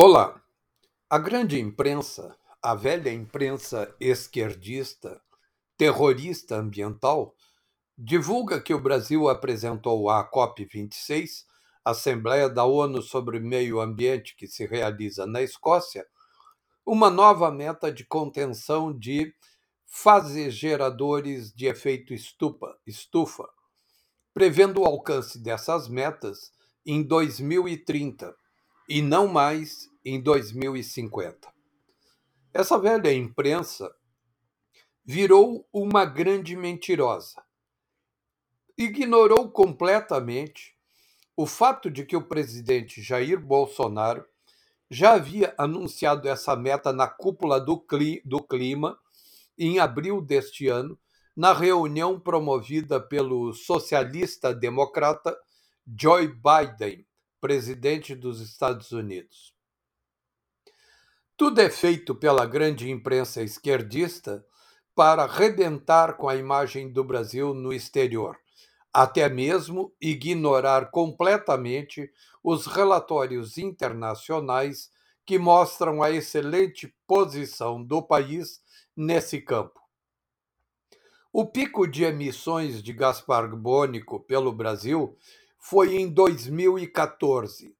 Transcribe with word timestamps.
Olá! 0.00 0.40
A 1.10 1.18
grande 1.18 1.58
imprensa, 1.58 2.32
a 2.62 2.72
velha 2.72 3.12
imprensa 3.12 3.92
esquerdista, 3.98 5.20
terrorista 5.76 6.54
ambiental, 6.54 7.34
divulga 7.98 8.60
que 8.60 8.72
o 8.72 8.80
Brasil 8.80 9.28
apresentou 9.28 10.08
à 10.08 10.24
COP26, 10.30 11.44
Assembleia 11.84 12.48
da 12.48 12.64
ONU 12.64 13.02
sobre 13.02 13.40
Meio 13.40 13.80
Ambiente 13.80 14.36
que 14.36 14.46
se 14.46 14.64
realiza 14.66 15.26
na 15.26 15.42
Escócia, 15.42 16.06
uma 16.86 17.10
nova 17.10 17.50
meta 17.50 17.90
de 17.90 18.04
contenção 18.04 18.96
de 18.96 19.34
fases 19.84 20.54
geradores 20.54 21.52
de 21.52 21.66
efeito 21.66 22.14
estufa, 22.14 22.72
estufa, 22.86 23.48
prevendo 24.32 24.82
o 24.82 24.86
alcance 24.86 25.42
dessas 25.42 25.88
metas 25.88 26.52
em 26.86 27.02
2030 27.02 28.32
e 28.88 29.02
não 29.02 29.28
mais 29.28 29.90
em 30.04 30.20
2050. 30.20 31.52
Essa 32.54 32.78
velha 32.78 33.12
imprensa 33.12 33.94
virou 35.04 35.68
uma 35.72 36.04
grande 36.04 36.56
mentirosa. 36.56 37.42
Ignorou 38.76 39.50
completamente 39.50 40.74
o 41.36 41.46
fato 41.46 41.90
de 41.90 42.04
que 42.04 42.16
o 42.16 42.26
presidente 42.26 43.02
Jair 43.02 43.38
Bolsonaro 43.38 44.24
já 44.90 45.14
havia 45.14 45.54
anunciado 45.58 46.28
essa 46.28 46.56
meta 46.56 46.92
na 46.92 47.06
cúpula 47.06 47.60
do, 47.60 47.78
clima 48.48 48.98
em 49.58 49.78
abril 49.78 50.22
deste 50.22 50.66
ano, 50.68 50.98
na 51.36 51.52
reunião 51.52 52.18
promovida 52.18 53.00
pelo 53.00 53.52
socialista 53.52 54.54
democrata 54.54 55.36
Joe 55.86 56.28
Biden, 56.28 57.06
presidente 57.40 58.14
dos 58.14 58.40
Estados 58.40 58.92
Unidos. 58.92 59.54
Tudo 61.36 61.60
é 61.60 61.70
feito 61.70 62.14
pela 62.14 62.44
grande 62.44 62.90
imprensa 62.90 63.42
esquerdista 63.42 64.44
para 64.94 65.22
arrebentar 65.22 66.16
com 66.16 66.28
a 66.28 66.34
imagem 66.34 66.92
do 66.92 67.04
Brasil 67.04 67.54
no 67.54 67.72
exterior, 67.72 68.36
até 68.92 69.28
mesmo 69.28 69.94
ignorar 70.00 70.90
completamente 70.90 72.10
os 72.42 72.66
relatórios 72.66 73.56
internacionais 73.56 74.90
que 75.24 75.38
mostram 75.38 76.02
a 76.02 76.10
excelente 76.10 76.92
posição 77.06 77.84
do 77.84 78.02
país 78.02 78.60
nesse 78.96 79.40
campo. 79.40 79.78
O 81.32 81.46
pico 81.46 81.86
de 81.86 82.02
emissões 82.02 82.82
de 82.82 82.92
gás 82.92 83.20
carbônico 83.20 84.18
pelo 84.18 84.50
Brasil 84.50 85.16
foi 85.58 85.96
em 85.96 86.08
2014. 86.08 87.76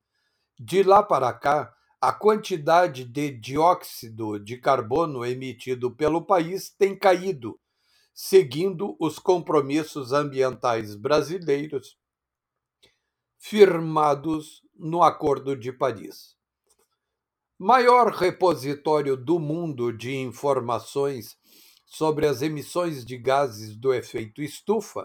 De 0.58 0.82
lá 0.82 1.02
para 1.02 1.32
cá, 1.32 1.74
a 2.00 2.12
quantidade 2.12 3.04
de 3.04 3.30
dióxido 3.30 4.38
de 4.38 4.58
carbono 4.58 5.24
emitido 5.24 5.90
pelo 5.90 6.24
país 6.24 6.70
tem 6.70 6.96
caído, 6.96 7.58
seguindo 8.14 8.96
os 9.00 9.18
compromissos 9.18 10.12
ambientais 10.12 10.94
brasileiros 10.94 11.96
firmados 13.38 14.62
no 14.74 15.02
Acordo 15.02 15.56
de 15.56 15.72
Paris. 15.72 16.36
Maior 17.58 18.12
repositório 18.12 19.16
do 19.16 19.40
mundo 19.40 19.92
de 19.92 20.14
informações 20.14 21.36
sobre 21.84 22.26
as 22.26 22.42
emissões 22.42 23.04
de 23.04 23.16
gases 23.16 23.74
do 23.76 23.92
efeito 23.92 24.42
estufa, 24.42 25.04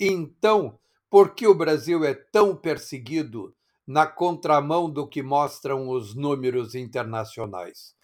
Então, 0.00 0.80
por 1.10 1.34
que 1.34 1.46
o 1.46 1.54
Brasil 1.54 2.02
é 2.04 2.14
tão 2.14 2.56
perseguido 2.56 3.54
na 3.86 4.06
contramão 4.06 4.90
do 4.90 5.06
que 5.06 5.22
mostram 5.22 5.88
os 5.88 6.14
números 6.14 6.74
internacionais? 6.74 7.94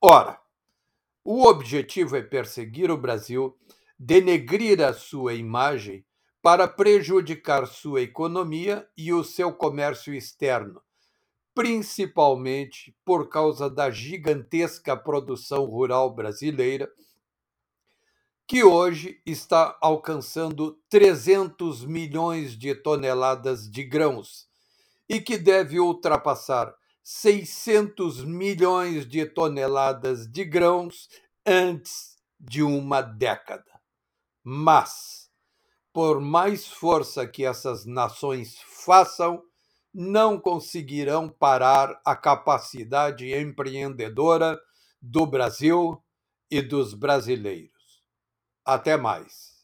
Ora, 0.00 0.40
o 1.24 1.46
objetivo 1.46 2.14
é 2.16 2.22
perseguir 2.22 2.88
o 2.90 2.96
Brasil, 2.96 3.58
denegrir 3.98 4.80
a 4.80 4.94
sua 4.94 5.34
imagem 5.34 6.06
para 6.40 6.68
prejudicar 6.68 7.66
sua 7.66 8.00
economia 8.00 8.88
e 8.96 9.12
o 9.12 9.24
seu 9.24 9.52
comércio 9.52 10.14
externo, 10.14 10.80
principalmente 11.58 12.96
por 13.04 13.28
causa 13.28 13.68
da 13.68 13.90
gigantesca 13.90 14.96
produção 14.96 15.64
rural 15.64 16.14
brasileira, 16.14 16.88
que 18.46 18.62
hoje 18.62 19.20
está 19.26 19.76
alcançando 19.80 20.80
300 20.88 21.84
milhões 21.84 22.56
de 22.56 22.76
toneladas 22.76 23.68
de 23.68 23.82
grãos 23.82 24.46
e 25.08 25.20
que 25.20 25.36
deve 25.36 25.80
ultrapassar 25.80 26.72
600 27.02 28.24
milhões 28.24 29.04
de 29.04 29.26
toneladas 29.26 30.30
de 30.30 30.44
grãos 30.44 31.08
antes 31.44 32.18
de 32.38 32.62
uma 32.62 33.02
década. 33.02 33.80
Mas, 34.44 35.28
por 35.92 36.20
mais 36.20 36.68
força 36.68 37.26
que 37.26 37.44
essas 37.44 37.84
nações 37.84 38.58
façam, 38.84 39.42
não 40.00 40.38
conseguirão 40.38 41.28
parar 41.28 42.00
a 42.04 42.14
capacidade 42.14 43.34
empreendedora 43.34 44.56
do 45.02 45.26
Brasil 45.26 46.00
e 46.48 46.62
dos 46.62 46.94
brasileiros. 46.94 48.04
Até 48.64 48.96
mais. 48.96 49.57